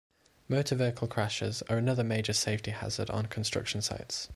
[0.49, 4.29] Motor vehicle crashes are another major safety hazard on construction sites.